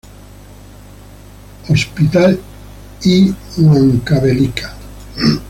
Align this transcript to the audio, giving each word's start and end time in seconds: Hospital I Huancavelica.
Hospital 1.69 2.35
I 3.05 3.35
Huancavelica. 3.55 4.75